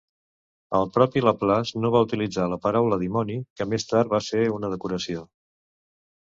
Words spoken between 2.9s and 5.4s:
"dimoni", que més tard va ser una decoració.